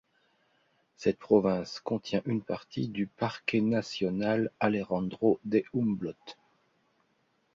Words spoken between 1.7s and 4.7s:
contient une partie du Parque Nacional